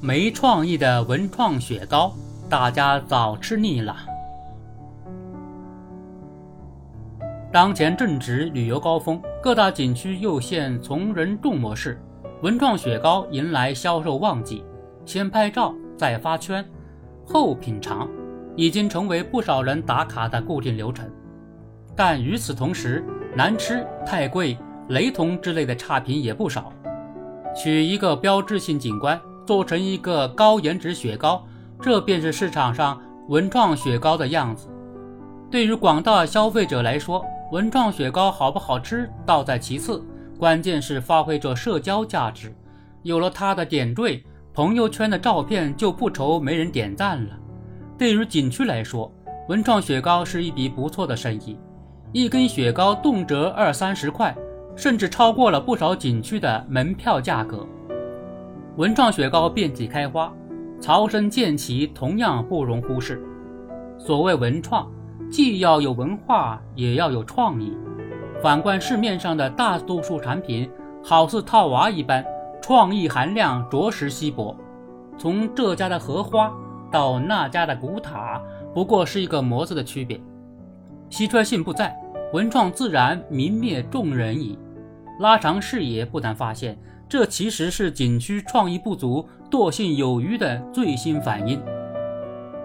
[0.00, 2.12] 没创意的文创雪糕，
[2.48, 3.96] 大家早吃腻了。
[7.50, 12.00] 当前正值旅游高峰，各大景区又现从人众模式，
[12.42, 14.64] 文创雪糕迎来销售旺季。
[15.06, 16.62] 先拍照，再发圈，
[17.24, 18.06] 后品尝，
[18.54, 21.10] 已经成为不少人打卡的固定流程。
[21.96, 23.02] 但与此同时，
[23.34, 24.58] 难吃、太贵、
[24.90, 26.70] 雷同之类的差评也不少。
[27.56, 29.18] 取一个标志性景观，
[29.48, 31.42] 做成一个高颜值雪糕，
[31.80, 34.68] 这便是市场上文创雪糕的样子。
[35.50, 40.04] 对于广大消费者来说，文创雪糕好不好吃倒在其次，
[40.38, 42.54] 关键是发挥着社交价值。
[43.02, 44.22] 有了它的点缀，
[44.52, 47.30] 朋友圈的照片就不愁没人点赞了。
[47.96, 49.10] 对于景区来说，
[49.48, 51.58] 文创雪糕是一笔不错的生意，
[52.12, 54.36] 一根雪糕动辄二三十块，
[54.76, 57.66] 甚至超过了不少景区的门票价格。
[58.78, 60.32] 文创雪糕遍地开花，
[60.80, 63.20] 曹参建旗同样不容忽视。
[63.98, 64.88] 所谓文创。
[65.30, 67.76] 既要有文化，也要有创意。
[68.42, 70.70] 反观市面上的大多数产品，
[71.04, 72.24] 好似套娃一般，
[72.62, 74.56] 创意含量着实稀薄。
[75.18, 76.50] 从这家的荷花
[76.90, 78.40] 到那家的古塔，
[78.72, 80.18] 不过是一个模子的区别。
[81.10, 81.94] 稀缺性不在，
[82.32, 84.58] 文创自然泯灭众人矣。
[85.20, 86.78] 拉长视野，不难发现，
[87.08, 91.60] 这其实是景区创意不足、惰性有余的最新反应。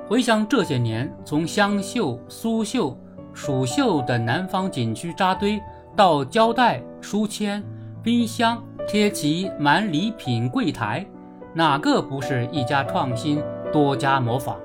[0.06, 2.98] 回想这些年，从湘绣、苏绣、
[3.34, 5.62] 蜀绣等南方景区扎堆，
[5.96, 7.64] 到胶带、书签、
[8.04, 11.06] 冰箱、贴旗、满礼品柜台，
[11.54, 14.58] 哪个不是一家创新，多家模仿？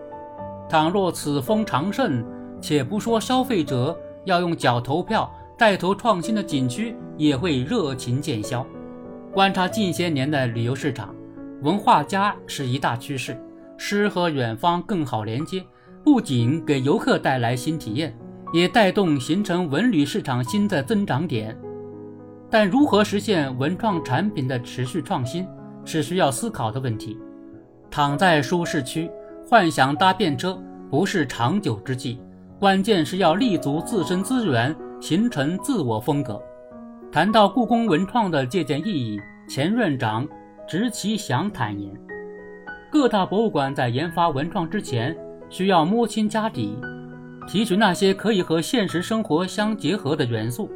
[0.68, 2.24] 倘若此风长盛，
[2.60, 8.66] 且不说消费者要用脚投票，带头创新的景区也会热情渐消。
[9.32, 11.14] 观察近些年的旅游市场，
[11.62, 13.38] 文化加是一大趋势。
[13.76, 15.62] 诗和远方更好连接，
[16.02, 18.16] 不仅给游客带来新体验，
[18.52, 21.56] 也带动形成文旅市场新的增长点。
[22.50, 25.46] 但如何实现文创产品的持续创新，
[25.84, 27.16] 是需要思考的问题。
[27.90, 29.10] 躺在舒适区
[29.48, 30.58] 幻想搭便车，
[30.90, 32.18] 不是长久之计。
[32.58, 36.42] 关键是要立足自身资源，形成自我风格。
[37.10, 40.28] 谈到故宫文创的借鉴意义，前院长
[40.68, 41.90] 植其祥坦言。
[42.92, 45.16] 各大博物馆在研发文创之前，
[45.48, 46.78] 需要摸清家底，
[47.46, 50.70] 提取那些可以和现实生活相结合的元素。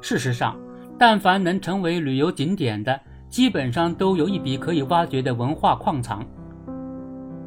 [0.00, 0.58] 事实上，
[0.98, 2.98] 但凡能成为旅游景点的，
[3.28, 6.24] 基本上都有一笔可以挖掘的文化矿藏。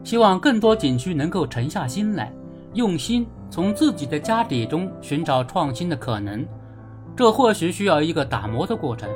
[0.04, 2.32] 希望更多景区能够沉下心来，
[2.76, 6.46] 用心从自己的家底中寻找创新的可能。
[7.16, 9.10] 这或许需要一个打磨的过程，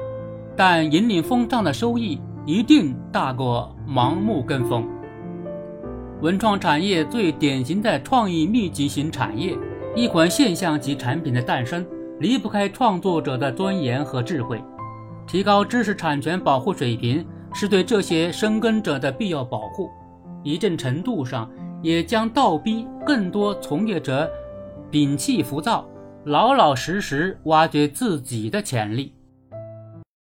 [0.55, 2.19] 但引领风尚的收益。
[2.45, 4.87] 一定大过盲目跟风。
[6.21, 9.53] 文创产业最典型的创意密集型产业，
[9.93, 11.85] 一款现象级产品的诞生
[12.21, 14.63] 离不开创作者的钻研和智慧。
[15.27, 19.89] 提高知识产权保护水平，是对这些深耕者的必要保护。
[20.41, 21.51] 一定程度上，
[21.83, 24.31] 也将倒逼更多从业者
[24.89, 25.85] 摒弃浮躁，
[26.27, 29.13] 老老实实挖掘自己的潜力。